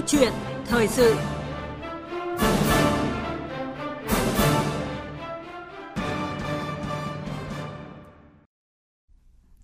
[0.00, 0.32] Câu chuyện
[0.66, 1.16] thời sự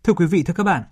[0.05, 0.83] Thưa quý vị, thưa các bạn,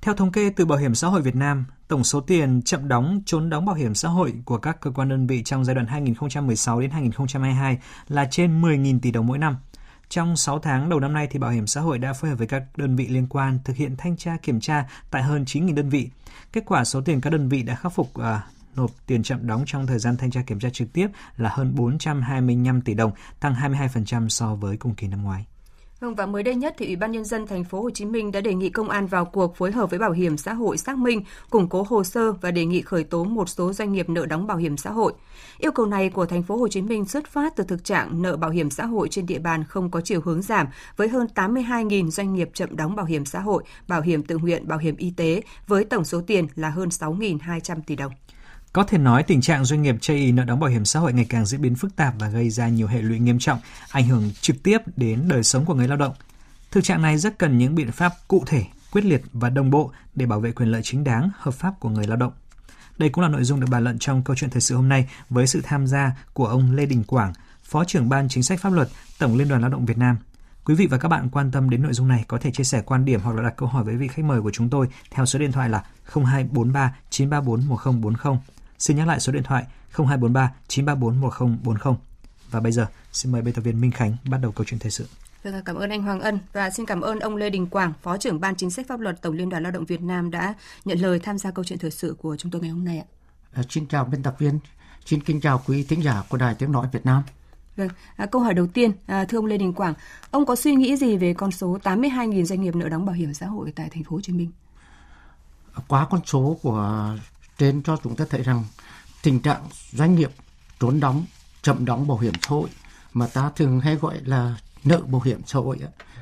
[0.00, 3.22] theo thống kê từ Bảo hiểm xã hội Việt Nam, tổng số tiền chậm đóng,
[3.26, 5.86] trốn đóng bảo hiểm xã hội của các cơ quan đơn vị trong giai đoạn
[5.86, 7.78] 2016 đến 2022
[8.08, 9.56] là trên 10.000 tỷ đồng mỗi năm.
[10.08, 12.46] Trong 6 tháng đầu năm nay thì Bảo hiểm xã hội đã phối hợp với
[12.46, 15.88] các đơn vị liên quan thực hiện thanh tra kiểm tra tại hơn 9.000 đơn
[15.88, 16.10] vị.
[16.52, 18.42] Kết quả số tiền các đơn vị đã khắc phục à,
[18.76, 21.74] nộp tiền chậm đóng trong thời gian thanh tra kiểm tra trực tiếp là hơn
[21.74, 25.46] 425 tỷ đồng, tăng 22% so với cùng kỳ năm ngoái.
[26.02, 28.32] Vâng và mới đây nhất thì Ủy ban nhân dân thành phố Hồ Chí Minh
[28.32, 30.98] đã đề nghị công an vào cuộc phối hợp với bảo hiểm xã hội xác
[30.98, 34.26] minh, củng cố hồ sơ và đề nghị khởi tố một số doanh nghiệp nợ
[34.26, 35.12] đóng bảo hiểm xã hội.
[35.58, 38.36] Yêu cầu này của thành phố Hồ Chí Minh xuất phát từ thực trạng nợ
[38.36, 42.10] bảo hiểm xã hội trên địa bàn không có chiều hướng giảm với hơn 82.000
[42.10, 45.10] doanh nghiệp chậm đóng bảo hiểm xã hội, bảo hiểm tự nguyện, bảo hiểm y
[45.10, 48.12] tế với tổng số tiền là hơn 6.200 tỷ đồng.
[48.72, 51.12] Có thể nói tình trạng doanh nghiệp chây ý nợ đóng bảo hiểm xã hội
[51.12, 53.58] ngày càng diễn biến phức tạp và gây ra nhiều hệ lụy nghiêm trọng,
[53.90, 56.14] ảnh hưởng trực tiếp đến đời sống của người lao động.
[56.70, 59.90] Thực trạng này rất cần những biện pháp cụ thể, quyết liệt và đồng bộ
[60.14, 62.32] để bảo vệ quyền lợi chính đáng, hợp pháp của người lao động.
[62.98, 65.08] Đây cũng là nội dung được bàn luận trong câu chuyện thời sự hôm nay
[65.30, 67.32] với sự tham gia của ông Lê Đình Quảng,
[67.64, 68.88] Phó trưởng Ban Chính sách Pháp luật,
[69.18, 70.16] Tổng Liên đoàn Lao động Việt Nam.
[70.64, 72.82] Quý vị và các bạn quan tâm đến nội dung này có thể chia sẻ
[72.86, 75.26] quan điểm hoặc là đặt câu hỏi với vị khách mời của chúng tôi theo
[75.26, 78.36] số điện thoại là 0243 934 1040
[78.82, 81.94] Xin nhắc lại số điện thoại 0243 934 1040.
[82.50, 84.90] Và bây giờ, xin mời biên tập viên Minh Khánh bắt đầu câu chuyện thời
[84.90, 85.06] sự.
[85.42, 88.16] Vâng, cảm ơn anh Hoàng Ân và xin cảm ơn ông Lê Đình Quảng, Phó
[88.16, 90.54] trưởng Ban Chính sách Pháp luật Tổng Liên đoàn Lao động Việt Nam đã
[90.84, 93.04] nhận lời tham gia câu chuyện thời sự của chúng tôi ngày hôm nay ạ.
[93.52, 94.58] À, xin chào biên tập viên,
[95.06, 97.22] xin kính chào quý thính giả của Đài Tiếng Nói Việt Nam.
[97.76, 99.94] Vâng, à, câu hỏi đầu tiên, à, thưa ông Lê Đình Quảng,
[100.30, 103.34] ông có suy nghĩ gì về con số 82.000 doanh nghiệp nợ đóng bảo hiểm
[103.34, 104.50] xã hội tại thành phố Hồ Chí Minh?
[105.88, 107.10] Quá con số của
[107.62, 108.64] trên cho chúng ta thấy rằng
[109.22, 110.30] tình trạng doanh nghiệp
[110.80, 111.24] trốn đóng,
[111.62, 112.68] chậm đóng bảo hiểm xã hội
[113.12, 115.78] mà ta thường hay gọi là nợ bảo hiểm xã hội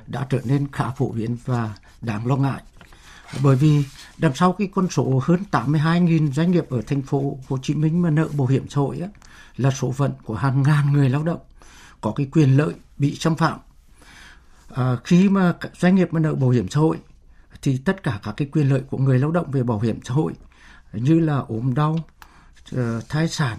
[0.07, 2.63] đã trở nên khá phổ biến và đáng lo ngại.
[3.43, 3.85] Bởi vì
[4.19, 8.03] đằng sau cái con số hơn 82.000 doanh nghiệp ở thành phố Hồ Chí Minh
[8.03, 9.03] mà nợ bảo hiểm xã hội
[9.57, 11.41] là số phận của hàng ngàn người lao động
[12.01, 13.59] có cái quyền lợi bị xâm phạm.
[14.75, 16.97] À, khi mà doanh nghiệp mà nợ bảo hiểm xã hội
[17.63, 20.15] thì tất cả các cái quyền lợi của người lao động về bảo hiểm xã
[20.15, 20.33] hội
[20.93, 21.99] như là ốm đau,
[22.73, 23.59] ờ, thai sản,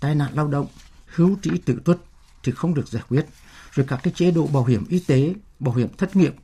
[0.00, 0.66] tai nạn lao động,
[1.06, 1.98] hưu trí tự tuất
[2.42, 3.26] thì không được giải quyết.
[3.72, 6.34] Rồi các cái chế độ bảo hiểm y tế, bảo hiểm thất nghiệp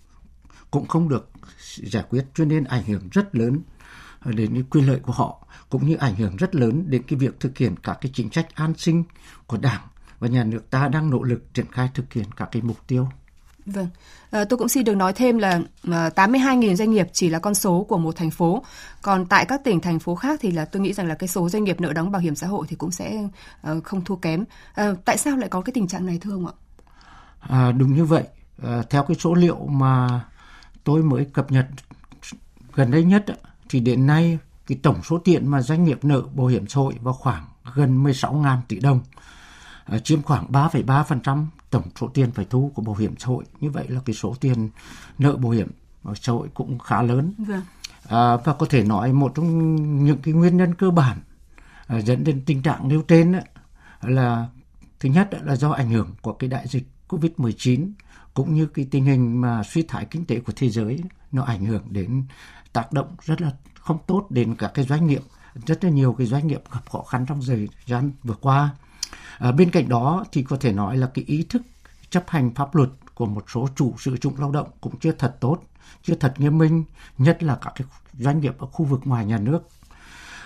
[0.71, 1.31] cũng không được
[1.77, 3.61] giải quyết cho nên ảnh hưởng rất lớn
[4.25, 7.59] đến quyền lợi của họ cũng như ảnh hưởng rất lớn đến cái việc thực
[7.59, 9.05] hiện các cái chính sách an sinh
[9.47, 9.83] của Đảng
[10.19, 13.09] và nhà nước ta đang nỗ lực triển khai thực hiện các cái mục tiêu
[13.67, 13.89] Vâng,
[14.31, 15.61] à, tôi cũng xin được nói thêm là
[15.91, 18.65] ờ, 82.000 doanh nghiệp chỉ là con số của một thành phố.
[19.03, 21.49] Còn tại các tỉnh, thành phố khác thì là tôi nghĩ rằng là cái số
[21.49, 23.29] doanh nghiệp nợ đóng bảo hiểm xã hội thì cũng sẽ
[23.63, 24.45] ờ, không thua kém.
[25.05, 26.53] Tại sao lại có cái tình trạng này thưa ông ạ?
[27.41, 28.25] À, đúng như vậy.
[28.63, 30.25] À, theo cái số liệu mà
[30.85, 31.67] tôi mới cập nhật
[32.75, 33.25] gần đây nhất
[33.69, 36.95] thì đến nay cái tổng số tiền mà doanh nghiệp nợ bảo hiểm xã hội
[37.03, 37.45] vào khoảng
[37.75, 39.01] gần 16.000 tỷ đồng,
[40.05, 43.45] chiếm khoảng 3,3% tổng số tiền phải thu của bảo hiểm xã hội.
[43.61, 44.71] Như vậy là cái số tiền
[45.19, 45.69] nợ bảo hiểm
[46.15, 47.33] xã hội cũng khá lớn.
[47.39, 47.63] Vâng.
[48.09, 51.19] à, và có thể nói một trong những cái nguyên nhân cơ bản
[51.87, 53.43] à, dẫn đến tình trạng nêu trên á,
[54.03, 54.47] là
[55.01, 57.91] thứ nhất là do ảnh hưởng của cái đại dịch Covid-19
[58.35, 61.01] cũng như cái tình hình mà suy thoái kinh tế của thế giới
[61.33, 62.25] nó ảnh hưởng đến
[62.73, 65.23] tác động rất là không tốt đến các cái doanh nghiệp
[65.67, 68.71] rất là nhiều cái doanh nghiệp gặp khó khăn trong thời gian vừa qua
[69.39, 71.63] À, bên cạnh đó thì có thể nói là cái ý thức
[72.11, 75.37] chấp hành pháp luật của một số chủ sử dụng lao động cũng chưa thật
[75.41, 75.59] tốt,
[76.03, 76.85] chưa thật nghiêm minh,
[77.19, 79.69] nhất là các cái doanh nghiệp ở khu vực ngoài nhà nước.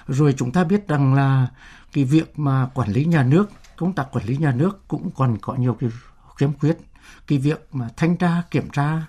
[0.08, 1.48] Rồi chúng ta biết rằng là
[1.92, 5.38] cái việc mà quản lý nhà nước, công tác quản lý nhà nước cũng còn
[5.40, 5.90] có nhiều cái
[6.36, 6.78] khiếm khuyết.
[7.26, 9.06] Cái việc mà thanh tra, kiểm tra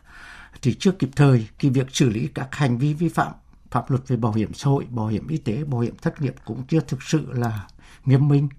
[0.61, 3.31] thì chưa kịp thời, cái việc xử lý các hành vi vi phạm
[3.71, 6.35] pháp luật về bảo hiểm xã hội, bảo hiểm y tế, bảo hiểm thất nghiệp
[6.45, 7.67] cũng chưa thực sự là
[8.05, 8.49] nghiêm minh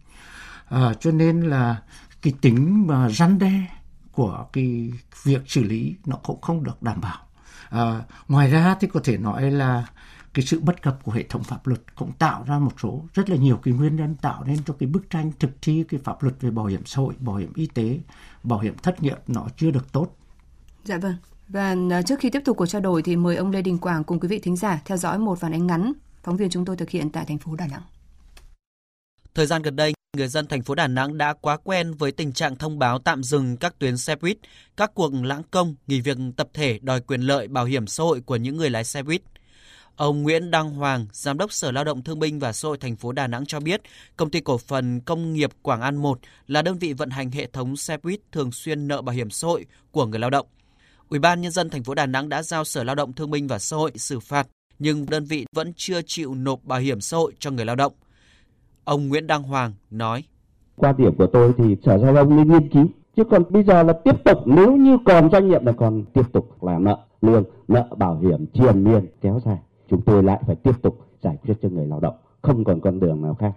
[0.73, 1.83] à, cho nên là
[2.23, 3.67] cái tính mà răn đe
[4.13, 4.93] của cái
[5.23, 7.19] việc xử lý nó cũng không được đảm bảo
[7.71, 9.87] à, ngoài ra thì có thể nói là
[10.35, 13.31] cái sự bất cập của hệ thống pháp luật cũng tạo ra một số rất
[13.31, 16.23] là nhiều cái nguyên nhân tạo nên cho cái bức tranh thực thi cái pháp
[16.23, 17.99] luật về bảo hiểm xã hội, bảo hiểm y tế,
[18.43, 20.17] bảo hiểm thất nghiệp nó chưa được tốt.
[20.85, 21.15] Dạ vâng.
[21.49, 24.05] Và à, trước khi tiếp tục cuộc trao đổi thì mời ông Lê Đình Quảng
[24.05, 25.93] cùng quý vị thính giả theo dõi một phản ánh ngắn
[26.23, 27.83] phóng viên chúng tôi thực hiện tại thành phố Đà Nẵng.
[29.35, 32.33] Thời gian gần đây, người dân thành phố Đà Nẵng đã quá quen với tình
[32.33, 34.39] trạng thông báo tạm dừng các tuyến xe buýt,
[34.77, 38.21] các cuộc lãng công, nghỉ việc tập thể đòi quyền lợi bảo hiểm xã hội
[38.21, 39.23] của những người lái xe buýt.
[39.97, 42.97] Ông Nguyễn Đăng Hoàng, Giám đốc Sở Lao động Thương binh và Xã hội thành
[42.97, 43.81] phố Đà Nẵng cho biết,
[44.17, 47.47] công ty cổ phần công nghiệp Quảng An 1 là đơn vị vận hành hệ
[47.47, 50.47] thống xe buýt thường xuyên nợ bảo hiểm xã hội của người lao động.
[51.09, 53.49] Ủy ban nhân dân thành phố Đà Nẵng đã giao Sở Lao động Thương binh
[53.49, 54.47] và Xã hội xử phạt
[54.79, 57.93] nhưng đơn vị vẫn chưa chịu nộp bảo hiểm xã hội cho người lao động.
[58.85, 60.25] Ông Nguyễn Đăng Hoàng nói:
[60.77, 62.87] Quan điểm của tôi thì Sở Giao thông nên nghiên cứu
[63.17, 66.23] chứ còn bây giờ là tiếp tục nếu như còn doanh nghiệp là còn tiếp
[66.33, 69.59] tục là nợ lương nợ bảo hiểm triền miên kéo dài
[69.91, 73.01] chúng tôi lại phải tiếp tục giải quyết cho người lao động không còn con
[73.01, 73.53] đường nào khác.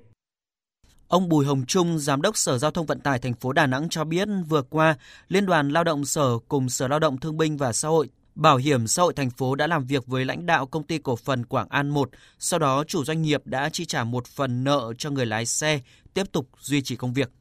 [1.07, 3.89] Ông Bùi Hồng Trung, Giám đốc Sở Giao thông Vận tải thành phố Đà Nẵng
[3.89, 4.97] cho biết vừa qua,
[5.27, 8.57] Liên đoàn Lao động Sở cùng Sở Lao động Thương binh và Xã hội Bảo
[8.57, 11.45] hiểm xã hội thành phố đã làm việc với lãnh đạo công ty cổ phần
[11.45, 12.09] Quảng An 1,
[12.39, 15.79] sau đó chủ doanh nghiệp đã chi trả một phần nợ cho người lái xe,
[16.13, 17.31] tiếp tục duy trì công việc.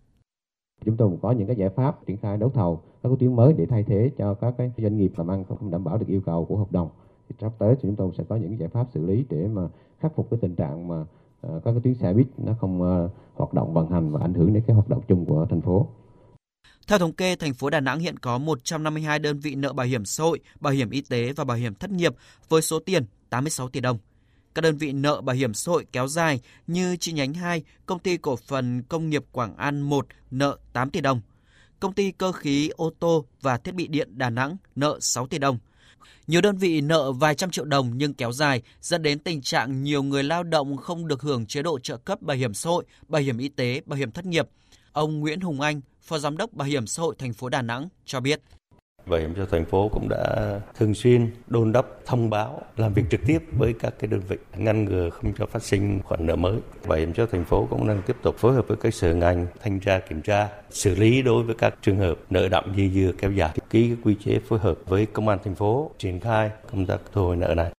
[0.84, 3.36] Chúng tôi cũng có những cái giải pháp triển khai đấu thầu các cái tuyến
[3.36, 6.06] mới để thay thế cho các cái doanh nghiệp làm ăn không đảm bảo được
[6.08, 6.88] yêu cầu của hợp đồng.
[7.28, 9.62] Thì sắp tới thì chúng tôi sẽ có những giải pháp xử lý để mà
[10.00, 11.04] khắc phục cái tình trạng mà
[11.40, 14.34] ờ, các cái tuyến xe buýt nó không ờ, hoạt động vận hành và ảnh
[14.34, 15.86] hưởng đến cái hoạt động chung của thành phố.
[16.86, 20.04] Theo thống kê, thành phố Đà Nẵng hiện có 152 đơn vị nợ bảo hiểm
[20.04, 22.14] xã hội, bảo hiểm y tế và bảo hiểm thất nghiệp
[22.48, 23.98] với số tiền 86 tỷ đồng.
[24.54, 27.98] Các đơn vị nợ bảo hiểm xã hội kéo dài như chi nhánh 2, công
[27.98, 31.20] ty cổ phần công nghiệp Quảng An 1 nợ 8 tỷ đồng,
[31.80, 35.38] công ty cơ khí ô tô và thiết bị điện Đà Nẵng nợ 6 tỷ
[35.38, 35.58] đồng.
[36.26, 39.82] Nhiều đơn vị nợ vài trăm triệu đồng nhưng kéo dài dẫn đến tình trạng
[39.82, 42.84] nhiều người lao động không được hưởng chế độ trợ cấp bảo hiểm xã hội,
[43.08, 44.48] bảo hiểm y tế, bảo hiểm thất nghiệp.
[44.92, 47.88] Ông Nguyễn Hùng Anh, Phó Giám đốc Bảo hiểm xã hội thành phố Đà Nẵng
[48.04, 48.40] cho biết.
[49.06, 53.02] Bảo hiểm cho thành phố cũng đã thường xuyên đôn đốc thông báo làm việc
[53.10, 56.36] trực tiếp với các cái đơn vị ngăn ngừa không cho phát sinh khoản nợ
[56.36, 56.58] mới.
[56.86, 59.46] Bảo hiểm cho thành phố cũng đang tiếp tục phối hợp với các sở ngành
[59.62, 63.12] thanh tra kiểm tra, xử lý đối với các trường hợp nợ động dư dưa
[63.18, 63.50] kéo dài.
[63.70, 67.22] Ký quy chế phối hợp với công an thành phố triển khai công tác thu
[67.22, 67.72] hồi nợ này.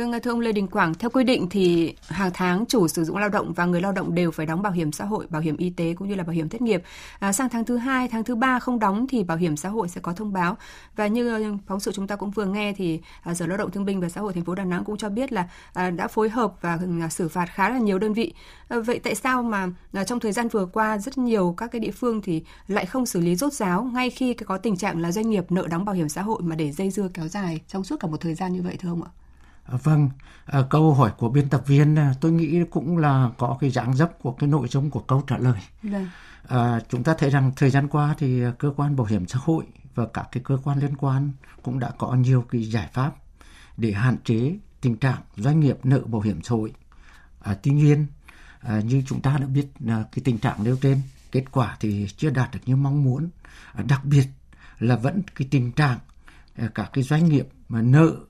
[0.00, 3.16] Vâng, thưa ông Lê Đình Quảng, theo quy định thì hàng tháng chủ sử dụng
[3.16, 5.56] lao động và người lao động đều phải đóng bảo hiểm xã hội, bảo hiểm
[5.56, 6.82] y tế cũng như là bảo hiểm thất nghiệp.
[7.18, 9.88] À, sang tháng thứ hai, tháng thứ ba không đóng thì bảo hiểm xã hội
[9.88, 10.56] sẽ có thông báo.
[10.96, 13.84] Và như phóng sự chúng ta cũng vừa nghe thì à, Sở Lao động Thương
[13.84, 16.28] binh và Xã hội thành phố Đà Nẵng cũng cho biết là à, đã phối
[16.28, 18.34] hợp và à, xử phạt khá là nhiều đơn vị.
[18.68, 21.80] À, vậy tại sao mà à, trong thời gian vừa qua rất nhiều các cái
[21.80, 25.12] địa phương thì lại không xử lý rốt ráo ngay khi có tình trạng là
[25.12, 27.84] doanh nghiệp nợ đóng bảo hiểm xã hội mà để dây dưa kéo dài trong
[27.84, 29.10] suốt cả một thời gian như vậy thưa ông ạ?
[29.70, 30.10] À, vâng,
[30.44, 33.96] à, câu hỏi của biên tập viên à, tôi nghĩ cũng là có cái dáng
[33.96, 35.60] dấp của cái nội dung của câu trả lời.
[35.82, 36.08] Vâng.
[36.48, 39.64] À, chúng ta thấy rằng thời gian qua thì cơ quan bảo hiểm xã hội
[39.94, 41.30] và các cái cơ quan liên quan
[41.62, 43.14] cũng đã có nhiều cái giải pháp
[43.76, 46.72] để hạn chế tình trạng doanh nghiệp nợ bảo hiểm xã hội.
[47.40, 48.06] À, tuy nhiên,
[48.60, 51.00] à, như chúng ta đã biết là cái tình trạng nêu trên,
[51.32, 53.28] kết quả thì chưa đạt được như mong muốn.
[53.72, 54.26] À, đặc biệt
[54.78, 55.98] là vẫn cái tình trạng
[56.56, 58.16] à, các cái doanh nghiệp mà nợ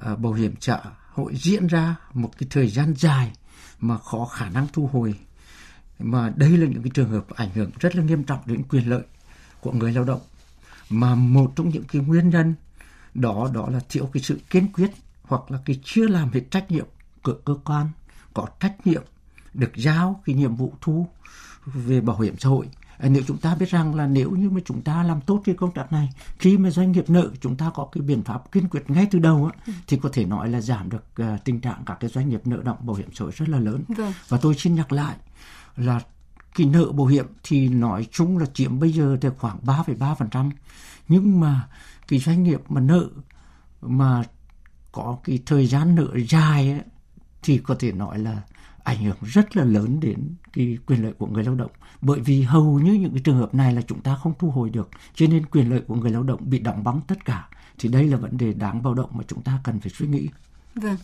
[0.00, 0.80] À, bảo hiểm xã
[1.12, 3.32] hội diễn ra một cái thời gian dài
[3.80, 5.14] mà khó khả năng thu hồi.
[5.98, 8.90] Mà đây là những cái trường hợp ảnh hưởng rất là nghiêm trọng đến quyền
[8.90, 9.02] lợi
[9.60, 10.20] của người lao động.
[10.90, 12.54] Mà một trong những cái nguyên nhân
[13.14, 14.90] đó đó là thiếu cái sự kiên quyết
[15.22, 16.86] hoặc là cái chưa làm hết trách nhiệm
[17.22, 17.86] của cơ quan,
[18.34, 19.02] có trách nhiệm
[19.54, 21.08] được giao cái nhiệm vụ thu
[21.64, 22.68] về bảo hiểm xã hội
[23.08, 25.72] nếu chúng ta biết rằng là nếu như mà chúng ta làm tốt cái công
[25.72, 28.90] tác này khi mà doanh nghiệp nợ chúng ta có cái biện pháp kiên quyết
[28.90, 29.72] ngay từ đầu á, ừ.
[29.86, 32.56] thì có thể nói là giảm được uh, tình trạng các cái doanh nghiệp nợ
[32.64, 34.12] động bảo hiểm xã hội rất là lớn vâng.
[34.28, 35.16] và tôi xin nhắc lại
[35.76, 36.00] là
[36.54, 40.50] cái nợ bảo hiểm thì nói chung là chiếm bây giờ thì khoảng 3,3%
[41.08, 41.68] nhưng mà
[42.08, 43.08] cái doanh nghiệp mà nợ
[43.82, 44.22] mà
[44.92, 46.80] có cái thời gian nợ dài ấy,
[47.42, 48.42] thì có thể nói là
[48.84, 51.70] ảnh hưởng rất là lớn đến cái quyền lợi của người lao động.
[52.00, 54.70] Bởi vì hầu như những cái trường hợp này là chúng ta không thu hồi
[54.70, 57.48] được cho nên quyền lợi của người lao động bị đóng bóng tất cả.
[57.78, 60.28] Thì đây là vấn đề đáng báo động mà chúng ta cần phải suy nghĩ.
[60.74, 60.96] Vâng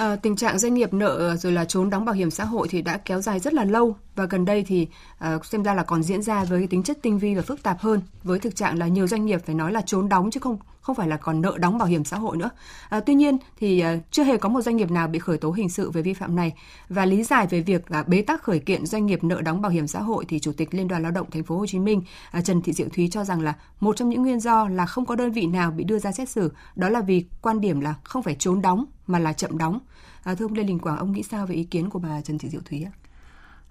[0.00, 2.68] À, tình trạng doanh nghiệp nợ ờ, rồi là trốn đóng bảo hiểm xã hội
[2.70, 3.96] thì đã kéo dài rất là lâu.
[4.16, 7.18] Và gần đây thì à, xem ra là còn diễn ra với tính chất tinh
[7.18, 8.00] vi và phức tạp hơn.
[8.22, 10.58] Với thực trạng là nhiều doanh nghiệp phải nói là trốn đóng chứ không
[10.90, 12.50] không phải là còn nợ đóng bảo hiểm xã hội nữa.
[12.88, 15.50] À, tuy nhiên thì à, chưa hề có một doanh nghiệp nào bị khởi tố
[15.50, 16.52] hình sự về vi phạm này
[16.88, 19.72] và lý giải về việc là bế tắc khởi kiện doanh nghiệp nợ đóng bảo
[19.72, 22.02] hiểm xã hội thì chủ tịch Liên đoàn Lao động Thành phố Hồ Chí Minh
[22.30, 25.06] à, Trần Thị Diệu Thúy cho rằng là một trong những nguyên do là không
[25.06, 27.94] có đơn vị nào bị đưa ra xét xử, đó là vì quan điểm là
[28.04, 29.78] không phải trốn đóng mà là chậm đóng.
[30.22, 32.38] À, thưa ông Lê Đình Quảng, ông nghĩ sao về ý kiến của bà Trần
[32.38, 32.92] Thị Diệu Thúy ạ?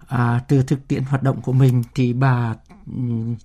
[0.08, 2.54] À, từ thực tiễn hoạt động của mình thì bà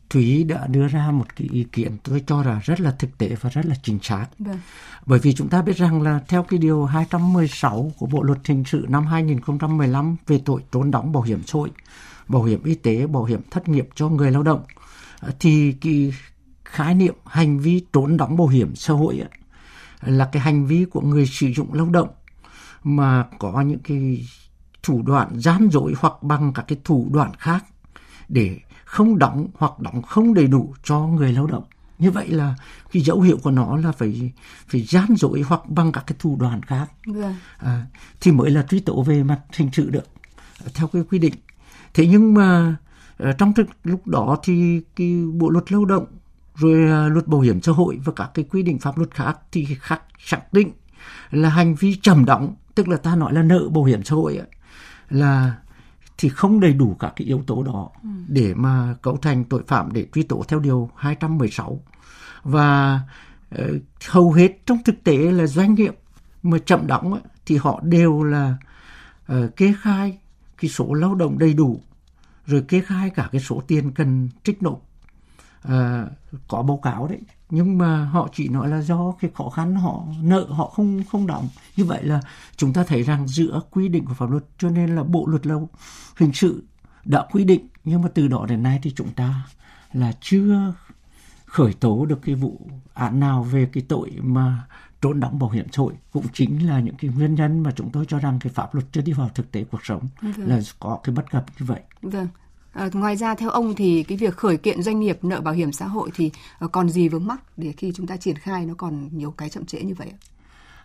[0.10, 3.36] Thúy đã đưa ra một cái ý kiến tôi cho là rất là thực tế
[3.42, 4.26] và rất là chính xác.
[4.40, 4.60] Vâng.
[5.06, 8.64] Bởi vì chúng ta biết rằng là theo cái điều 216 của Bộ luật hình
[8.68, 11.72] sự năm 2015 về tội trốn đóng bảo hiểm xã hội,
[12.28, 14.64] bảo hiểm y tế, bảo hiểm thất nghiệp cho người lao động
[15.40, 16.14] thì cái
[16.66, 19.24] khái niệm hành vi trốn đóng bảo hiểm xã hội
[20.02, 22.10] là cái hành vi của người sử dụng lao động
[22.84, 24.28] mà có những cái
[24.84, 27.66] thủ đoạn gian dối hoặc bằng các cái thủ đoạn khác
[28.30, 31.64] để không đóng hoặc đóng không đầy đủ cho người lao động.
[32.00, 32.56] Như vậy là
[32.92, 34.32] cái dấu hiệu của nó là phải
[34.68, 36.86] phải gian dối hoặc bằng các cái thủ đoạn khác.
[37.06, 37.36] Vâng.
[37.58, 37.86] à,
[38.22, 40.06] thì mới là truy tố về mặt hình sự được
[40.74, 41.34] theo cái quy định.
[41.94, 42.76] Thế nhưng mà
[43.18, 46.06] ờ, trong thực lúc đó thì cái bộ luật lao động
[46.56, 49.40] rồi à, luật bảo hiểm xã hội và các cái quy định pháp luật khác
[49.52, 50.72] thì khác xác định
[51.32, 54.38] là hành vi trầm đóng tức là ta nói là nợ bảo hiểm xã hội
[54.38, 54.48] ấy,
[55.10, 55.56] là
[56.18, 57.90] thì không đầy đủ các cái yếu tố đó
[58.28, 61.80] để mà cấu thành tội phạm để truy tố theo điều 216
[62.44, 63.02] và
[63.50, 63.70] ờ,
[64.08, 65.98] hầu hết trong thực tế là doanh nghiệp
[66.44, 68.56] mà chậm đóng thì họ đều là
[69.28, 70.18] ờ, kê khai
[70.58, 71.82] cái số lao động đầy đủ
[72.46, 74.82] rồi kê khai cả cái số tiền cần trích nộp
[75.68, 76.10] Ờ,
[76.48, 77.20] có báo cáo đấy.
[77.50, 81.28] Nhưng mà họ chỉ nói là do cái khó khăn họ nợ họ không không
[81.28, 81.48] đóng.
[81.78, 82.22] Như vậy là
[82.56, 85.48] chúng ta thấy rằng giữa quy định của pháp luật cho nên là bộ luật
[85.48, 85.70] lao
[86.18, 86.64] hình sự
[87.06, 87.68] đã quy định.
[87.84, 89.48] Nhưng mà từ đó đến nay thì chúng ta
[89.94, 90.74] là chưa
[91.46, 94.68] khởi tố được cái vụ án nào về cái tội mà
[95.02, 95.94] trốn đóng bảo hiểm xã hội.
[96.12, 98.88] Cũng chính là những cái nguyên nhân mà chúng tôi cho rằng cái pháp luật
[98.92, 100.08] chưa đi vào thực tế cuộc sống
[100.38, 101.82] là có cái bất cập như vậy.
[102.02, 102.28] Vâng.
[102.76, 105.72] À, ngoài ra theo ông thì cái việc khởi kiện doanh nghiệp nợ bảo hiểm
[105.72, 108.74] xã hội thì ờ, còn gì vướng mắc để khi chúng ta triển khai nó
[108.78, 110.18] còn nhiều cái chậm trễ như vậy ạ?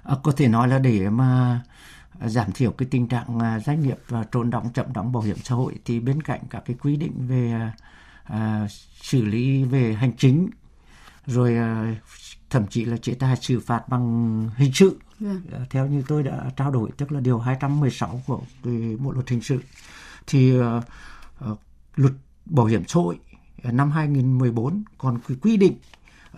[0.02, 1.60] À, có thể nói là để mà
[2.24, 3.98] giảm thiểu cái tình trạng doanh nghiệp
[4.32, 7.12] trốn đóng chậm đóng bảo hiểm xã hội thì bên cạnh các cái quy định
[7.28, 7.70] về
[8.24, 8.66] à,
[9.02, 10.50] xử lý về hành chính
[11.26, 11.94] rồi à,
[12.50, 15.40] thậm chí là chế tài xử phạt bằng hình sự Vâng.
[15.52, 19.28] à, theo như tôi đã trao đổi tức là điều 216 của cái bộ luật
[19.28, 19.60] hình sự
[20.26, 21.46] thì à,
[21.96, 22.12] luật
[22.46, 23.18] bảo hiểm xã hội
[23.62, 25.74] ờ, năm 2014 còn cái quy định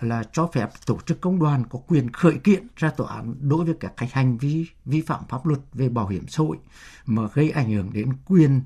[0.00, 3.64] là cho phép tổ chức công đoàn có quyền khởi kiện ra tòa án đối
[3.64, 6.56] với các hành vi vi phạm pháp luật về bảo hiểm xã hội
[7.06, 8.60] mà gây ảnh hưởng đến quyền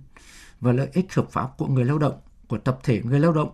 [0.61, 3.51] và lợi ích hợp pháp của người lao động, của tập thể người lao động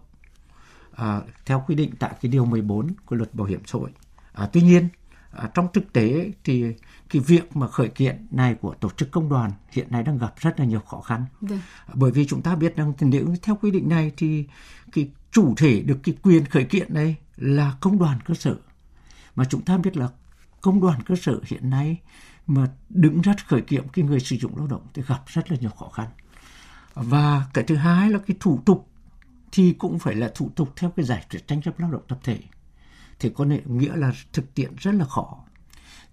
[0.94, 3.90] à, theo quy định tại cái điều 14 của luật bảo hiểm xã hội.
[4.32, 4.88] À, tuy nhiên
[5.30, 6.74] à, trong thực tế thì
[7.12, 10.34] cái việc mà khởi kiện này của tổ chức công đoàn hiện nay đang gặp
[10.36, 11.24] rất là nhiều khó khăn.
[11.40, 11.60] Vâng.
[11.94, 14.46] bởi vì chúng ta biết rằng nếu theo quy định này thì
[14.92, 18.56] cái chủ thể được cái quyền khởi kiện này là công đoàn cơ sở.
[19.36, 20.08] Mà chúng ta biết là
[20.60, 22.00] công đoàn cơ sở hiện nay
[22.46, 25.56] mà đứng ra khởi kiện cái người sử dụng lao động thì gặp rất là
[25.60, 26.08] nhiều khó khăn.
[26.94, 28.88] Và cái thứ hai là cái thủ tục
[29.52, 32.18] thì cũng phải là thủ tục theo cái giải quyết tranh chấp lao động tập
[32.24, 32.38] thể.
[33.18, 35.44] Thì có nghĩa là thực tiễn rất là khó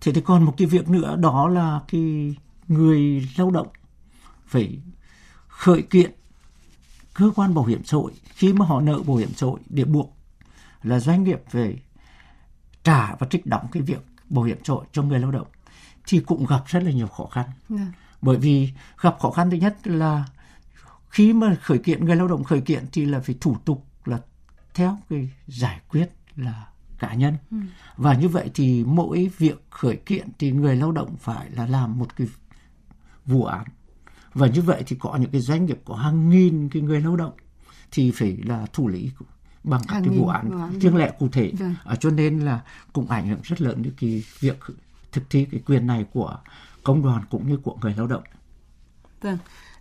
[0.02, 2.36] thế thì còn một cái việc nữa đó là cái
[2.68, 3.68] người lao động
[4.46, 4.80] phải
[5.48, 6.12] khởi kiện
[7.14, 9.86] cơ quan bảo hiểm xã hội khi mà họ nợ bảo hiểm xã hội để
[9.86, 10.18] buộc
[10.84, 11.80] là doanh nghiệp phải
[12.84, 15.48] trả và trích đóng cái việc bảo hiểm xã hội cho người lao động
[16.08, 17.92] thì cũng gặp rất là nhiều khó khăn Vâng.
[18.22, 18.70] bởi vì
[19.02, 20.26] gặp khó khăn thứ nhất là
[21.10, 24.20] khi mà khởi kiện người lao động khởi kiện thì là phải thủ tục là
[24.74, 26.68] theo cái giải quyết là
[27.00, 27.36] cá nhân.
[27.98, 32.00] Và như vậy thì mỗi việc khởi kiện thì người lao động phải là làm
[32.00, 32.28] một cái
[33.26, 33.66] vụ án.
[34.34, 37.16] Và như vậy thì có những cái doanh nghiệp có hàng nghìn cái người lao
[37.16, 37.34] động
[37.92, 39.12] thì phải là thủ lý
[39.64, 40.72] bằng các Hàng cái vụ án.
[40.80, 41.52] Riêng lẻ cụ thể.
[41.60, 41.76] Vâng.
[41.86, 42.62] à, cho nên là
[42.94, 44.60] cũng ảnh hưởng rất lớn đến cái việc
[45.12, 46.38] thực thi cái quyền này của
[46.84, 48.24] công đoàn cũng như của người lao động.
[49.22, 49.38] Vâng.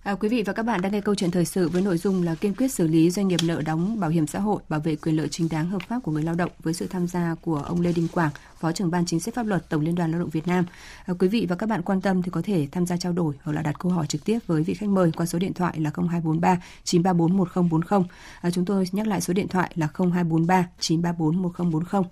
[0.08, 2.22] À, quý vị và các bạn đang nghe câu chuyện thời sự với nội dung
[2.22, 4.96] là kiên quyết xử lý doanh nghiệp nợ đóng bảo hiểm xã hội, bảo vệ
[4.96, 7.56] quyền lợi chính đáng hợp pháp của người lao động với sự tham gia của
[7.56, 10.20] ông Lê Đình Quảng, Phó trưởng ban chính sách pháp luật Tổng Liên đoàn Lao
[10.20, 10.64] động Việt Nam.
[11.06, 13.34] À, quý vị và các bạn quan tâm thì có thể tham gia trao đổi
[13.42, 15.80] hoặc là đặt câu hỏi trực tiếp với vị khách mời qua số điện thoại
[15.80, 18.08] là 0243 934 1040.
[18.40, 22.02] À, chúng tôi nhắc lại số điện thoại là 0243 934 1040.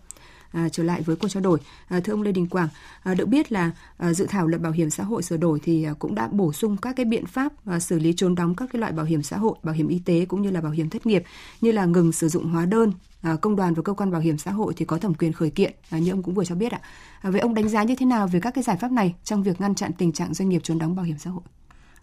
[0.52, 2.68] À, trở lại với cuộc trao đổi, à, thưa ông Lê Đình Quảng,
[3.02, 5.84] à, được biết là à, dự thảo luật bảo hiểm xã hội sửa đổi thì
[5.84, 8.68] à, cũng đã bổ sung các cái biện pháp à, xử lý trốn đóng các
[8.72, 10.90] cái loại bảo hiểm xã hội, bảo hiểm y tế cũng như là bảo hiểm
[10.90, 11.24] thất nghiệp
[11.60, 14.38] như là ngừng sử dụng hóa đơn, à, công đoàn và cơ quan bảo hiểm
[14.38, 16.72] xã hội thì có thẩm quyền khởi kiện à, như ông cũng vừa cho biết
[16.72, 16.80] ạ.
[17.20, 19.42] À, vậy ông đánh giá như thế nào về các cái giải pháp này trong
[19.42, 21.42] việc ngăn chặn tình trạng doanh nghiệp trốn đóng bảo hiểm xã hội?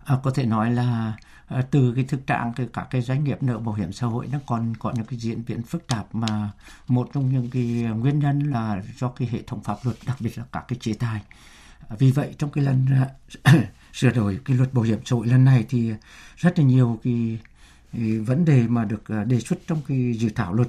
[0.06, 1.14] À, có thể nói là
[1.54, 4.28] Ờ, từ cái thực trạng từ các cái doanh nghiệp nợ bảo hiểm xã hội
[4.32, 6.52] nó còn có những cái diễn biến phức tạp mà
[6.88, 7.64] một trong những cái
[8.00, 10.94] nguyên nhân là do cái hệ thống pháp luật đặc biệt là các cái chế
[10.94, 11.22] tài.
[11.88, 12.86] Ờ, vì vậy trong cái lần
[13.94, 15.94] sửa đổi cái luật bảo hiểm xã hội lần này thì
[16.38, 17.40] rất là nhiều cái,
[18.20, 20.68] vấn đề mà được ờ, đề xuất trong cái dự thảo luật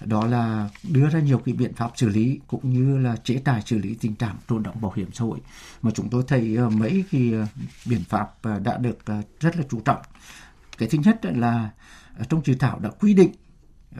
[0.00, 3.62] đó là đưa ra nhiều cái biện pháp xử lý cũng như là chế tài
[3.62, 5.38] xử lý tình trạng trốn đóng bảo hiểm xã hội
[5.82, 7.46] mà chúng tôi thấy ờ, mấy cái ờ,
[7.86, 8.98] biện pháp ờ, đã được
[9.40, 10.02] rất là chú trọng
[10.78, 11.70] cái thứ nhất là
[12.28, 13.30] trong dự thảo đã quy định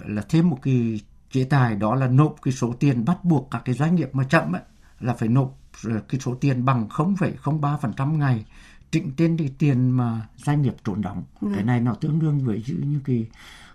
[0.04, 1.00] là thêm một cái
[1.30, 4.24] chế tài đó là nộp cái số tiền bắt buộc các cái doanh nghiệp mà
[4.24, 4.62] chậm ấy,
[5.00, 8.44] là phải nộp cái số tiền bằng 0,03% ngày
[8.90, 11.24] trịnh trên cái tiền mà doanh nghiệp trốn đóng.
[11.40, 11.48] Ừ.
[11.54, 13.26] Cái này nó tương đương với như cái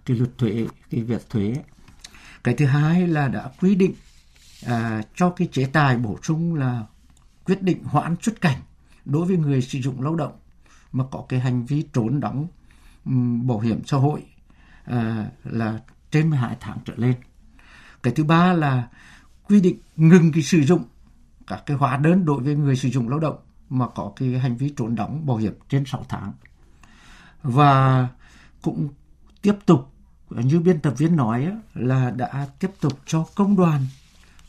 [0.05, 1.55] cái luật thuế, cái việc thuế.
[2.43, 3.93] Cái thứ hai là đã quy định
[4.65, 6.83] à, cho cái chế tài bổ sung là
[7.45, 8.57] quyết định hoãn xuất cảnh
[9.05, 10.33] đối với người sử dụng lao động
[10.91, 12.47] mà có cái hành vi trốn đóng
[13.05, 14.23] um, bảo hiểm xã hội
[14.85, 15.79] à, là
[16.11, 17.15] trên 12 tháng trở lên.
[18.03, 18.87] Cái thứ ba là
[19.47, 20.83] quy định ngừng cái sử dụng
[21.47, 23.37] các cái hóa đơn đối với người sử dụng lao động
[23.69, 26.33] mà có cái hành vi trốn đóng bảo hiểm trên 6 tháng.
[27.43, 28.07] Và
[28.61, 28.89] cũng
[29.41, 29.91] tiếp tục
[30.35, 33.81] như biên tập viên nói là đã tiếp tục cho công đoàn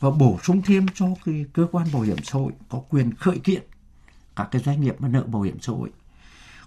[0.01, 3.39] và bổ sung thêm cho cái cơ quan bảo hiểm xã hội có quyền khởi
[3.39, 3.62] kiện
[4.37, 5.91] các cái doanh nghiệp mà nợ bảo hiểm xã hội.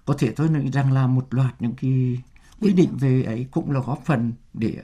[0.05, 2.21] Có thể tôi nghĩ rằng là một loạt những cái
[2.61, 4.83] quy định về ấy cũng là góp phần để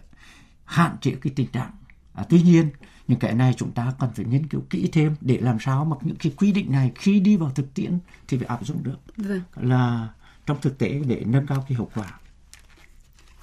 [0.66, 1.72] hạn chế cái tình trạng.
[2.14, 2.70] À, tuy nhiên
[3.08, 5.98] những cái này chúng ta cần phải nghiên cứu kỹ thêm để làm sao mà
[6.02, 8.98] những cái quy định này khi đi vào thực tiễn thì phải áp dụng được
[9.18, 9.42] vâng.
[9.56, 10.10] là
[10.46, 12.20] trong thực tế để nâng cao cái hiệu quả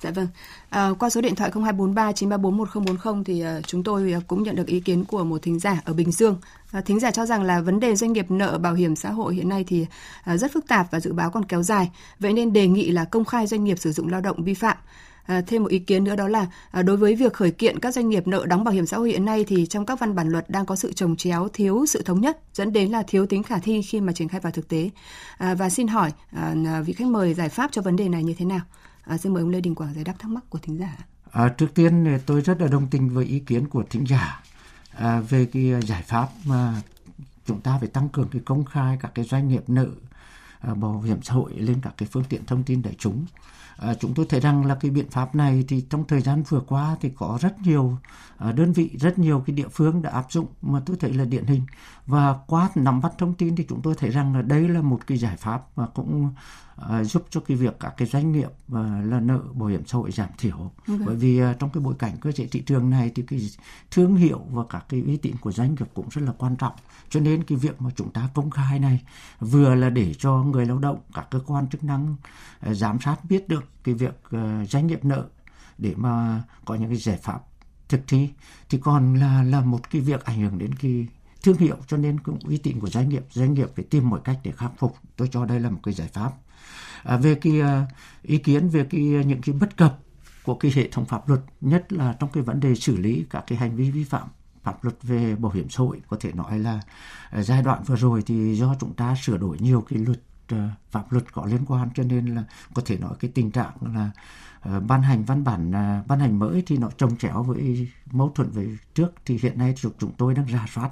[0.03, 0.27] Dạ vâng.
[0.71, 4.57] À, qua số điện thoại 0243 934 1040 thì uh, chúng tôi à, cũng nhận
[4.57, 6.37] được ý kiến của một thính giả ở Bình Dương.
[6.73, 9.35] À, thính giả cho rằng là vấn đề doanh nghiệp nợ bảo hiểm xã hội
[9.35, 9.87] hiện nay thì
[10.25, 11.91] à, rất phức tạp và dự báo còn kéo dài.
[12.21, 14.77] Vậy nên đề nghị là công khai doanh nghiệp sử dụng lao động vi phạm.
[15.29, 17.95] À, thêm một ý kiến nữa đó là à, đối với việc khởi kiện các
[17.95, 20.29] doanh nghiệp nợ đóng bảo hiểm xã hội hiện nay thì trong các văn bản
[20.29, 23.43] luật đang có sự trồng chéo thiếu sự thống nhất dẫn đến là thiếu tính
[23.43, 24.91] khả thi khi mà triển khai vào thực tế
[25.39, 26.55] à, và xin hỏi à,
[26.87, 28.61] vị khách mời giải pháp cho vấn đề này như thế nào
[29.09, 30.97] À, xin mời ông Lê Đình Quảng giải đáp thắc mắc của thính giả.
[31.31, 34.43] À, trước tiên tôi rất là đồng tình với ý kiến của thính giả
[34.97, 36.83] à, về cái à, giải pháp mà
[37.47, 39.89] chúng ta phải tăng cường cái công khai các cái doanh nghiệp nợ
[40.61, 43.27] à, bảo hiểm xã hội lên các cái phương tiện thông tin đại chúng.
[43.77, 46.61] À, chúng tôi thấy rằng là cái biện pháp này thì trong thời gian vừa
[46.61, 47.99] qua thì có rất nhiều
[48.39, 51.25] à, đơn vị, rất nhiều cái địa phương đã áp dụng mà tôi thấy là
[51.25, 51.63] điển hình
[52.07, 55.07] và qua nắm bắt thông tin thì chúng tôi thấy rằng là đây là một
[55.07, 56.33] cái giải pháp mà cũng
[57.03, 60.11] giúp cho cái việc các cái doanh nghiệp uh, là nợ bảo hiểm xã hội
[60.13, 60.57] giảm thiểu.
[60.59, 61.07] Okay.
[61.07, 63.51] bởi vì uh, trong cái bối cảnh cơ chế thị trường này thì cái
[63.91, 66.73] thương hiệu và các cái uy tín của doanh nghiệp cũng rất là quan trọng.
[67.11, 69.03] Cho nên cái việc mà chúng ta công khai này
[69.41, 72.17] vừa là để cho người lao động các cơ quan chức năng
[72.67, 74.23] giám sát biết được cái việc
[74.69, 75.25] doanh nghiệp nợ
[75.79, 77.41] để mà có những cái giải pháp
[77.89, 78.31] thực thi
[78.71, 81.07] thì còn là là một cái việc ảnh hưởng đến cái
[81.43, 81.77] thương hiệu.
[81.87, 84.53] Cho nên cũng uy tín của doanh nghiệp doanh nghiệp phải tìm mọi cách để
[84.53, 84.97] khắc phục.
[85.17, 86.33] Tôi cho đây là một cái giải pháp
[87.03, 87.87] à, về cái à,
[88.23, 89.99] ý kiến về cái à, những cái bất cập
[90.43, 93.45] của cái hệ thống pháp luật nhất là trong cái vấn đề xử lý các
[93.47, 94.29] cái hành vi vi phạm
[94.63, 96.81] pháp luật về bảo hiểm xã hội có thể nói là
[97.31, 100.69] à, giai đoạn vừa rồi thì do chúng ta sửa đổi nhiều cái luật Ờ,
[100.91, 104.11] pháp luật có liên quan cho nên là có thể nói cái tình trạng là
[104.61, 108.33] ờ, ban hành văn bản ờ, ban hành mới thì nó trồng chéo với mâu
[108.35, 109.13] thuẫn với trước.
[109.25, 110.91] Thì hiện nay chúng, chúng tôi đang rà soát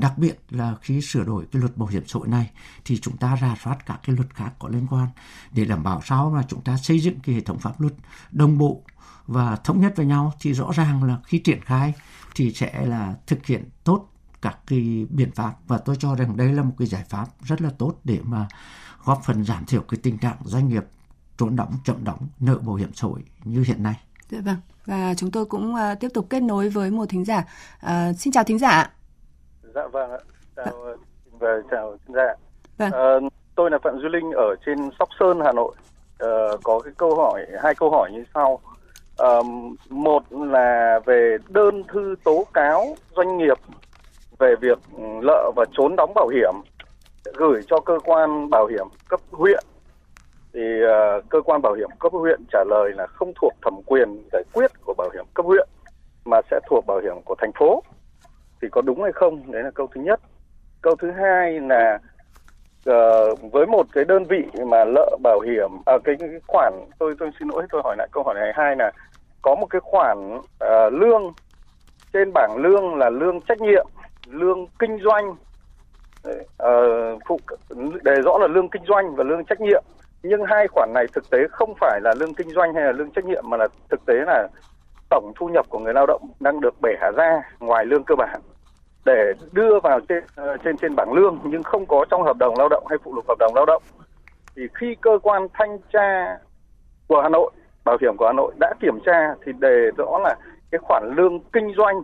[0.00, 2.50] đặc biệt là khi sửa đổi cái luật bảo hiểm xã hội này
[2.84, 5.08] thì chúng ta rà soát các cái luật khác có liên quan
[5.52, 7.94] để đảm bảo sao mà chúng ta xây dựng cái hệ thống pháp luật
[8.32, 8.82] đồng bộ
[9.26, 10.32] và thống nhất với nhau.
[10.40, 11.94] Thì rõ ràng là khi triển khai
[12.34, 14.11] thì sẽ là thực hiện tốt
[14.42, 17.62] các cái biện pháp và tôi cho rằng đây là một cái giải pháp rất
[17.62, 18.46] là tốt để mà
[19.04, 20.84] góp phần giảm thiểu cái tình trạng doanh nghiệp
[21.36, 23.94] trốn đóng, chậm đóng nợ bảo hiểm xã hội như hiện nay.
[24.30, 24.56] Dạ vâng.
[24.86, 27.44] Và chúng tôi cũng uh, tiếp tục kết nối với một thính giả.
[27.86, 28.90] Uh, xin chào thính giả.
[29.74, 30.18] Dạ vâng ạ.
[30.56, 30.92] Chào dạ.
[31.38, 32.34] và chào thính giả.
[32.78, 32.90] Vâng.
[33.26, 35.74] Uh, tôi là Phạm Duy Linh ở trên Sóc Sơn, Hà Nội.
[36.24, 38.60] Uh, có cái câu hỏi, hai câu hỏi như sau.
[39.22, 39.46] Uh,
[39.90, 43.58] một là về đơn thư tố cáo doanh nghiệp
[44.42, 46.54] về việc ừ, lợ và trốn đóng bảo hiểm
[47.34, 49.64] gửi cho cơ quan bảo hiểm cấp huyện.
[50.54, 54.28] Thì uh, cơ quan bảo hiểm cấp huyện trả lời là không thuộc thẩm quyền
[54.32, 55.68] giải quyết của bảo hiểm cấp huyện
[56.24, 57.82] mà sẽ thuộc bảo hiểm của thành phố.
[58.62, 59.52] Thì có đúng hay không?
[59.52, 60.20] Đấy là câu thứ nhất.
[60.82, 61.98] Câu thứ hai là
[62.90, 67.14] uh, với một cái đơn vị mà lợ bảo hiểm à, cái, cái khoản tôi
[67.18, 68.90] tôi xin lỗi tôi hỏi lại câu hỏi này hai là
[69.42, 71.32] có một cái khoản uh, lương
[72.12, 73.86] trên bảng lương là lương trách nhiệm
[74.26, 75.34] lương kinh doanh.
[76.56, 76.72] Ờ,
[77.26, 77.40] phụ,
[78.02, 79.84] đề rõ là lương kinh doanh và lương trách nhiệm.
[80.22, 83.10] Nhưng hai khoản này thực tế không phải là lương kinh doanh hay là lương
[83.10, 84.48] trách nhiệm, mà là thực tế là
[85.10, 88.40] tổng thu nhập của người lao động đang được bẻ ra ngoài lương cơ bản.
[89.04, 92.54] Để đưa vào trên ờ, trên trên bảng lương nhưng không có trong hợp đồng
[92.58, 93.82] lao động hay phụ lục hợp đồng lao động,
[94.56, 96.38] thì khi cơ quan thanh tra
[97.08, 97.50] của Hà Nội,
[97.84, 100.34] bảo hiểm của Hà Nội đã kiểm tra thì đề rõ là
[100.70, 102.02] cái khoản lương kinh doanh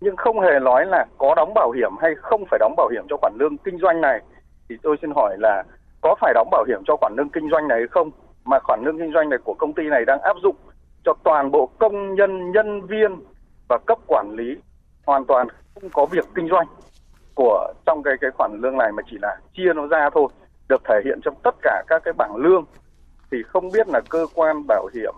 [0.00, 3.02] nhưng không hề nói là có đóng bảo hiểm hay không phải đóng bảo hiểm
[3.08, 4.20] cho khoản lương kinh doanh này.
[4.68, 5.64] Thì tôi xin hỏi là
[6.00, 8.10] có phải đóng bảo hiểm cho khoản lương kinh doanh này hay không?
[8.44, 10.56] Mà khoản lương kinh doanh này của công ty này đang áp dụng
[11.04, 13.16] cho toàn bộ công nhân nhân viên
[13.68, 14.56] và cấp quản lý
[15.06, 16.66] hoàn toàn không có việc kinh doanh
[17.34, 20.28] của trong cái cái khoản lương này mà chỉ là chia nó ra thôi,
[20.68, 22.64] được thể hiện trong tất cả các cái bảng lương.
[23.30, 25.14] Thì không biết là cơ quan bảo hiểm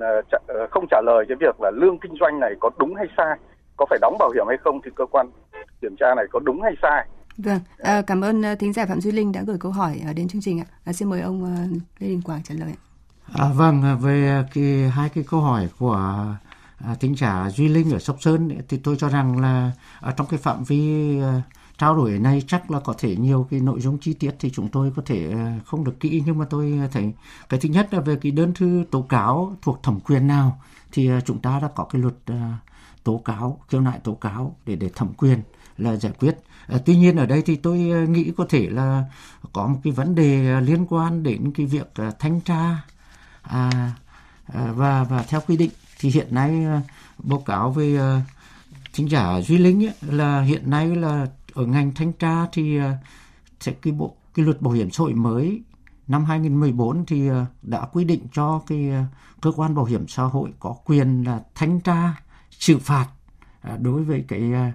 [0.00, 3.06] ờ, ờ, không trả lời cái việc là lương kinh doanh này có đúng hay
[3.16, 3.38] sai
[3.76, 5.26] có phải đóng bảo hiểm hay không thì cơ quan
[5.80, 7.06] kiểm tra này có đúng hay sai
[7.38, 10.28] Vâng, à, cảm ơn ờ, thính giả Phạm Duy Linh đã gửi câu hỏi đến
[10.28, 10.66] chương trình ạ.
[10.84, 11.66] À, xin mời ông
[11.98, 12.72] Lê Đình Quảng trả lời.
[13.34, 15.96] À, vâng, về cái hai cái câu hỏi của
[16.84, 20.26] à, thính giả Duy Linh ở Sóc Sơn thì tôi cho rằng là ở trong
[20.26, 21.42] cái phạm vi à,
[21.78, 24.68] trao đổi này chắc là có thể nhiều cái nội dung chi tiết thì chúng
[24.68, 27.12] tôi có thể à, không được kỹ nhưng mà tôi thấy
[27.48, 30.60] cái thứ nhất là về cái đơn thư tố cáo thuộc thẩm quyền nào
[30.92, 32.58] thì à, chúng ta đã có cái luật à,
[33.06, 35.42] tố cáo khiếu nại tố cáo để để thẩm quyền
[35.78, 36.36] là giải quyết.
[36.66, 39.04] À, tuy nhiên ở đây thì tôi ờ, nghĩ có thể là
[39.52, 42.82] có một cái vấn đề ờ, liên quan đến cái việc thanh tra
[43.42, 43.92] à,
[44.46, 45.70] à, và và theo quy định.
[45.98, 46.66] Thì hiện nay
[47.18, 47.98] báo cáo về
[48.92, 52.78] chính giả duy linh ấy, là hiện nay là ở ngành thanh tra thì
[53.60, 55.62] sẽ cái bộ cái luật bảo hiểm xã hội mới
[56.08, 57.28] năm 2014 thì
[57.62, 58.90] đã quy định cho cái
[59.40, 62.14] cơ quan bảo hiểm xã hội có quyền là thanh tra
[62.58, 63.06] xử phạt
[63.60, 64.72] à, đối với cái à,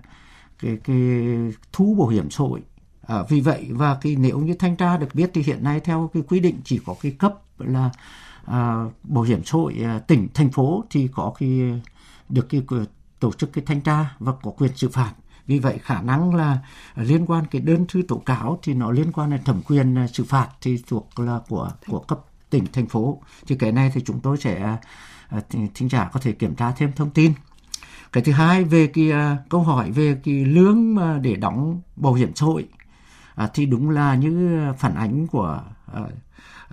[0.59, 1.27] cái cái
[1.71, 2.61] thu bảo hiểm xã hội.
[3.07, 6.09] À, vì vậy và cái nếu như thanh tra được biết thì hiện nay theo
[6.13, 7.89] cái quy định chỉ có cái cấp là
[8.45, 11.81] à, bảo hiểm xã hội à, tỉnh thành phố thì có cái
[12.29, 12.61] được cái
[13.19, 15.13] tổ chức cái thanh tra và có quyền xử phạt.
[15.47, 16.59] Vì vậy khả năng là
[16.95, 20.07] liên quan cái đơn thư tố cáo thì nó liên quan đến thẩm quyền à,
[20.07, 23.21] xử phạt thì thuộc là của của cấp tỉnh thành phố.
[23.47, 24.77] Thì cái này thì chúng tôi sẽ
[25.49, 27.33] thính giả có thể kiểm tra thêm thông tin
[28.11, 32.13] cái thứ hai về cái uh, câu hỏi về cái lương mà để đóng bảo
[32.13, 32.67] hiểm xã hội
[33.35, 35.63] à, thì đúng là như phản ánh của
[36.01, 36.09] uh,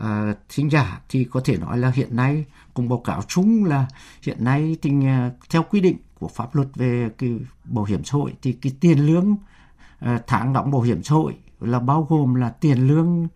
[0.00, 2.44] uh, thính giả thì có thể nói là hiện nay
[2.74, 3.86] cùng báo cáo chung là
[4.22, 8.12] hiện nay thì uh, theo quy định của pháp luật về cái bảo hiểm xã
[8.12, 9.36] hội thì cái tiền lương
[10.04, 13.28] uh, tháng đóng bảo hiểm xã hội là bao gồm là tiền lương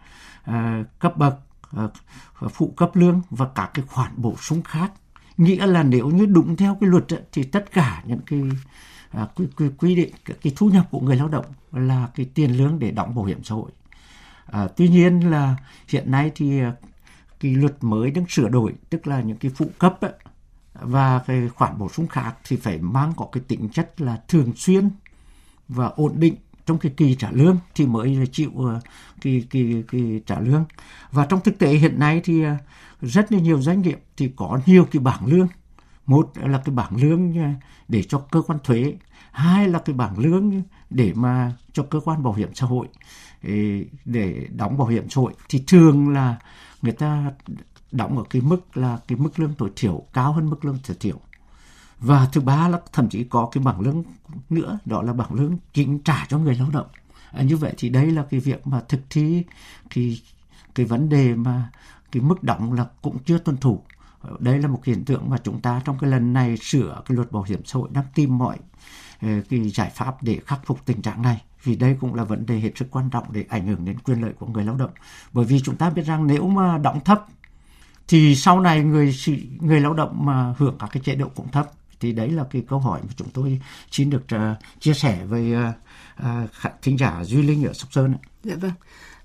[0.50, 0.54] uh,
[0.98, 1.38] cấp bậc
[1.84, 1.90] uh,
[2.52, 4.92] phụ cấp lương và các cái khoản bổ sung khác
[5.44, 8.40] nghĩa là nếu như đúng theo cái luật thì tất cả những cái
[9.10, 10.10] à, quy, quy, quy định
[10.42, 13.44] cái thu nhập của người lao động là cái tiền lương để đóng bảo hiểm
[13.44, 13.70] xã hội.
[14.46, 15.56] À, tuy nhiên là
[15.88, 16.72] hiện nay thì à,
[17.40, 20.12] cái luật mới đang sửa đổi tức là những cái phụ cấp ấy,
[20.74, 24.52] và cái khoản bổ sung khác thì phải mang có cái tính chất là thường
[24.56, 24.90] xuyên
[25.68, 26.34] và ổn định
[26.66, 28.80] trong cái kỳ trả lương thì mới chịu cái,
[29.20, 30.64] kỳ kỳ kỳ trả lương.
[31.10, 32.56] Và trong thực tế hiện nay thì ờ,
[33.00, 35.48] rất là nhiều doanh nghiệp thì có nhiều cái bảng lương.
[36.06, 37.48] Một là cái bảng lương ờ,
[37.88, 38.94] để cho cơ quan thuế.
[39.32, 42.86] Hai là cái bảng lương để mà cho cơ quan bảo hiểm xã hội
[44.04, 45.32] để đóng bảo hiểm xã hội.
[45.48, 46.38] Thì thường là
[46.82, 47.32] người ta
[47.92, 50.96] đóng ở cái mức là cái mức lương tối thiểu cao hơn mức lương tối
[51.00, 51.20] thiểu
[52.02, 54.02] và thứ ba là thậm chí có cái bảng lương
[54.50, 56.86] nữa đó là bảng lương chính trả cho người lao động.
[57.32, 59.44] À, như vậy thì đây là cái việc mà thực thi
[59.94, 60.20] cái
[60.74, 61.70] cái vấn đề mà
[62.12, 63.82] cái mức đóng là cũng chưa tuân thủ.
[64.38, 67.32] Đây là một hiện tượng mà chúng ta trong cái lần này sửa cái luật
[67.32, 68.58] bảo hiểm xã hội đang tìm mọi
[69.20, 71.42] ờ, cái giải pháp để khắc phục tình trạng này.
[71.62, 74.20] Vì đây cũng là vấn đề hết sức quan trọng để ảnh hưởng đến quyền
[74.20, 74.90] lợi của người lao động.
[75.32, 77.26] Bởi vì chúng ta biết rằng nếu mà đóng thấp
[78.08, 79.14] thì sau này người
[79.60, 81.70] người lao động mà hưởng các cái chế độ cũng thấp
[82.02, 83.60] thì đấy là cái câu hỏi mà chúng tôi
[83.90, 84.40] xin được uh,
[84.80, 85.74] chia sẻ với uh,
[86.20, 88.72] uh, thính giả duy linh ở sóc sơn dạ vâng.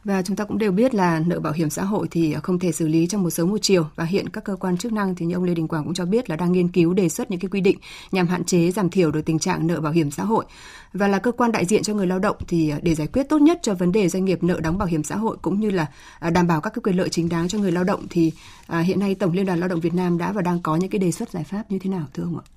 [0.04, 2.72] Và chúng ta cũng đều biết là nợ bảo hiểm xã hội thì không thể
[2.72, 3.86] xử lý trong một sớm một chiều.
[3.96, 6.06] Và hiện các cơ quan chức năng thì như ông Lê Đình Quảng cũng cho
[6.06, 7.78] biết là đang nghiên cứu đề xuất những cái quy định
[8.12, 10.46] nhằm hạn chế giảm thiểu được tình trạng nợ bảo hiểm xã hội.
[10.94, 13.42] Và là cơ quan đại diện cho người lao động thì để giải quyết tốt
[13.42, 15.86] nhất cho vấn đề doanh nghiệp nợ đóng bảo hiểm xã hội cũng như là
[16.20, 18.32] à, đảm bảo các cái quyền lợi chính đáng cho người lao động thì
[18.68, 20.90] à, hiện nay Tổng Liên đoàn Lao động Việt Nam đã và đang có những
[20.90, 22.57] cái đề xuất giải pháp như thế nào thưa ông ạ?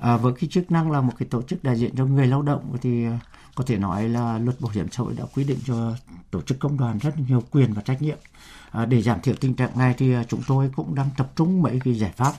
[0.00, 2.42] À, với cái chức năng là một cái tổ chức đại diện cho người lao
[2.42, 3.06] động thì
[3.54, 5.92] có thể nói là luật bảo hiểm xã hội đã quy định cho
[6.30, 8.18] tổ chức công đoàn rất nhiều quyền và trách nhiệm.
[8.70, 11.62] À, để giảm thiểu tình trạng này thì à, chúng tôi cũng đang tập trung
[11.62, 12.32] mấy cái giải pháp.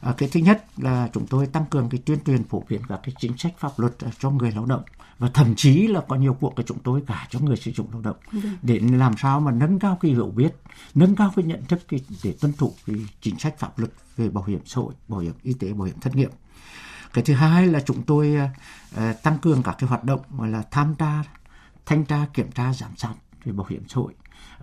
[0.00, 3.00] À, cái thứ nhất là chúng tôi tăng cường cái tuyên truyền phổ biến các
[3.02, 4.82] cái chính sách pháp luật cho người lao động
[5.18, 7.86] và thậm chí là có nhiều cuộc của chúng tôi cả cho người sử dụng
[7.92, 8.16] lao động
[8.62, 10.52] để làm sao mà nâng cao cái hiểu biết
[10.94, 14.28] nâng cao cái nhận thức cái, để tuân thủ cái chính sách pháp luật về
[14.28, 16.30] bảo hiểm xã hội bảo hiểm y tế bảo hiểm thất nghiệp
[17.12, 18.36] cái thứ hai là chúng tôi
[18.94, 21.24] uh, tăng cường các cái hoạt động gọi là tham gia
[21.86, 24.14] thanh tra kiểm tra giám sát về bảo hiểm xã hội.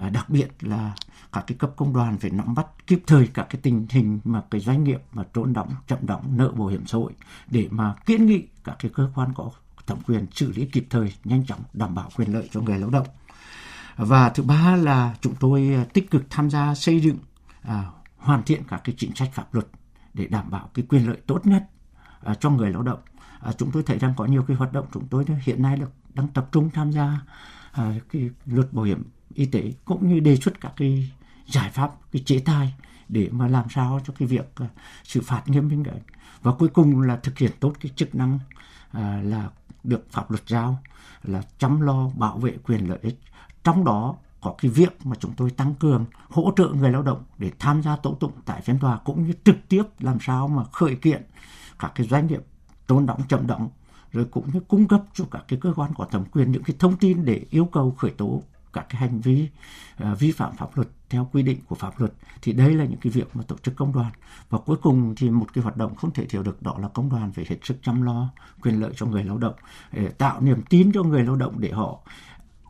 [0.05, 0.93] Uh, đặc biệt là
[1.31, 4.41] các cái cấp công đoàn phải nắm bắt kịp thời các cái tình hình mà
[4.51, 7.13] cái doanh nghiệp mà trốn đóng chậm đóng nợ bảo hiểm xã hội
[7.47, 9.51] để mà kiến nghị các cái cơ quan có
[9.87, 12.89] thẩm quyền xử lý kịp thời nhanh chóng đảm bảo quyền lợi cho người lao
[12.89, 13.07] động.
[13.95, 17.17] Và thứ ba là chúng tôi tích cực tham gia xây dựng
[17.61, 17.85] à,
[18.17, 19.67] hoàn thiện các cái chính sách pháp luật
[20.13, 21.63] để đảm bảo cái quyền lợi tốt nhất
[22.23, 22.99] À, cho người lao động.
[23.39, 25.91] À, chúng tôi thấy rằng có nhiều cái hoạt động chúng tôi hiện nay được
[26.13, 27.21] đang tập trung tham gia
[27.71, 29.03] à, cái luật bảo hiểm
[29.33, 31.11] y tế cũng như đề xuất các cái
[31.45, 32.73] giải pháp cái chế tài
[33.09, 34.67] để mà làm sao cho cái việc à,
[35.03, 35.99] xử phạt nghiêm minh đấy.
[36.41, 38.39] Và cuối cùng là thực hiện tốt cái chức năng
[38.91, 39.49] à, là
[39.83, 40.77] được pháp luật giao
[41.23, 43.19] là chăm lo bảo vệ quyền lợi ích.
[43.63, 47.23] Trong đó có cái việc mà chúng tôi tăng cường hỗ trợ người lao động
[47.37, 50.63] để tham gia tố tụng tại phiên tòa cũng như trực tiếp làm sao mà
[50.71, 51.23] khởi kiện
[51.79, 52.41] các cái doanh nghiệp
[52.87, 53.69] tồn động chậm động
[54.11, 56.75] rồi cũng như cung cấp cho các cái cơ quan có thẩm quyền những cái
[56.79, 59.49] thông tin để yêu cầu khởi tố các cái hành vi
[60.03, 62.99] uh, vi phạm pháp luật theo quy định của pháp luật thì đây là những
[62.99, 64.11] cái việc mà tổ chức công đoàn.
[64.49, 67.09] Và cuối cùng thì một cái hoạt động không thể thiếu được đó là công
[67.09, 68.29] đoàn phải hết sức chăm lo
[68.61, 69.55] quyền lợi cho người lao động
[69.91, 71.99] để tạo niềm tin cho người lao động để họ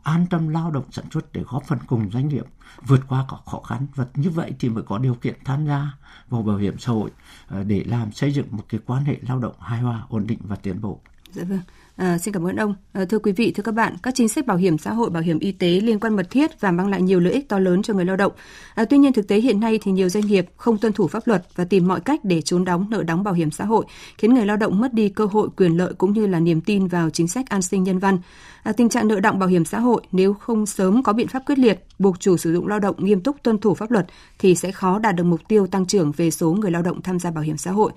[0.08, 2.46] an tâm lao động sản xuất để góp phần cùng doanh nghiệp
[2.86, 5.92] vượt qua các khó khăn và như vậy thì mới có điều kiện tham gia
[6.28, 7.10] vào bảo hiểm xã hội
[7.48, 10.38] ờ, để làm xây dựng một cái quan hệ lao động hài hòa, ổn định
[10.42, 11.00] và tiến bộ.
[11.32, 11.60] Dạ vâng.
[11.98, 12.74] À, xin cảm ơn ông.
[12.92, 15.22] À, thưa quý vị, thưa các bạn, các chính sách bảo hiểm xã hội, bảo
[15.22, 17.82] hiểm y tế liên quan mật thiết và mang lại nhiều lợi ích to lớn
[17.82, 18.32] cho người lao động.
[18.74, 21.26] À, tuy nhiên thực tế hiện nay thì nhiều doanh nghiệp không tuân thủ pháp
[21.26, 23.84] luật và tìm mọi cách để trốn đóng nợ đóng bảo hiểm xã hội,
[24.18, 26.86] khiến người lao động mất đi cơ hội quyền lợi cũng như là niềm tin
[26.86, 28.18] vào chính sách an sinh nhân văn.
[28.62, 31.42] À, tình trạng nợ động bảo hiểm xã hội nếu không sớm có biện pháp
[31.46, 34.06] quyết liệt buộc chủ sử dụng lao động nghiêm túc tuân thủ pháp luật
[34.38, 37.18] thì sẽ khó đạt được mục tiêu tăng trưởng về số người lao động tham
[37.18, 37.92] gia bảo hiểm xã hội.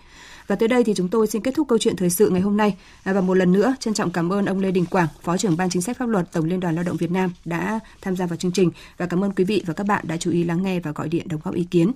[0.52, 2.58] Và tới đây thì chúng tôi xin kết thúc câu chuyện thời sự ngày hôm
[2.58, 2.76] nay.
[3.04, 5.58] À, và một lần nữa trân trọng cảm ơn ông Lê Đình Quảng, Phó trưởng
[5.58, 8.26] Ban Chính sách Pháp luật Tổng Liên đoàn Lao động Việt Nam đã tham gia
[8.26, 10.64] vào chương trình và cảm ơn quý vị và các bạn đã chú ý lắng
[10.64, 11.90] nghe và gọi điện đóng góp ý kiến.